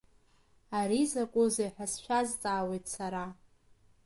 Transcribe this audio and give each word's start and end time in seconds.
Ари 0.79 1.01
закәызеи 1.11 1.73
ҳәа 1.73 1.85
сшәазҵаауеит, 1.91 2.85
сара? 2.95 3.23